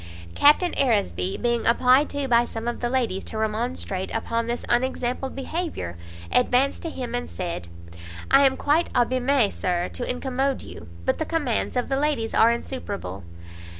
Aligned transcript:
Captain 0.33 0.73
Aresby, 0.79 1.37
being 1.39 1.63
applied 1.67 2.09
to 2.09 2.27
by 2.27 2.43
some 2.43 2.67
of 2.67 2.79
the 2.79 2.89
ladies 2.89 3.23
to 3.23 3.37
remonstrate 3.37 4.09
upon 4.15 4.47
this 4.47 4.65
unexampled 4.67 5.35
behaviour, 5.35 5.95
advanced 6.31 6.81
to 6.81 6.89
him, 6.89 7.13
and 7.13 7.29
said, 7.29 7.67
"I 8.31 8.43
am 8.47 8.57
quite 8.57 8.91
abimé, 8.93 9.53
Sir, 9.53 9.89
to 9.89 10.03
incommode 10.09 10.63
you, 10.63 10.87
but 11.05 11.19
the 11.19 11.25
commands 11.25 11.75
of 11.75 11.87
the 11.87 11.97
ladies 11.97 12.33
are 12.33 12.49
insuperable. 12.51 13.23